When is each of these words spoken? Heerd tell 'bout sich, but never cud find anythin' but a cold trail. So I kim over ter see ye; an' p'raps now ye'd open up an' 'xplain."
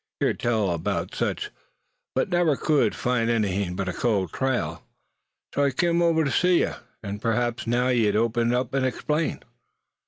Heerd 0.19 0.39
tell 0.39 0.75
'bout 0.79 1.13
sich, 1.13 1.51
but 2.15 2.29
never 2.29 2.57
cud 2.57 2.95
find 2.95 3.29
anythin' 3.29 3.75
but 3.75 3.87
a 3.87 3.93
cold 3.93 4.33
trail. 4.33 4.81
So 5.53 5.63
I 5.65 5.69
kim 5.69 6.01
over 6.01 6.23
ter 6.25 6.31
see 6.31 6.61
ye; 6.61 6.73
an' 7.03 7.19
p'raps 7.19 7.67
now 7.67 7.89
ye'd 7.89 8.15
open 8.15 8.51
up 8.51 8.73
an' 8.73 8.81
'xplain." 8.83 9.43